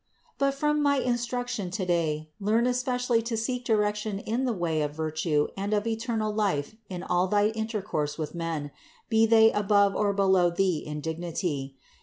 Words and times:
302. 0.39 0.39
But 0.39 0.59
from 0.59 0.81
my 0.81 0.95
instruction 0.97 1.69
today 1.69 2.27
learn 2.39 2.65
especially 2.65 3.21
to 3.21 3.37
seek 3.37 3.63
direction 3.63 4.17
in 4.17 4.45
the 4.45 4.51
way 4.51 4.81
of 4.81 4.95
virtue 4.95 5.47
and 5.55 5.75
of 5.75 5.85
eternal 5.85 6.33
life 6.33 6.73
in 6.89 7.03
all 7.03 7.27
thy 7.27 7.49
intercourse 7.49 8.17
with 8.17 8.33
men, 8.33 8.71
be 9.09 9.27
they 9.27 9.51
above 9.51 9.95
or 9.95 10.11
below 10.11 10.49
thee 10.49 10.79
in 10.79 11.01
dignity. 11.01 11.75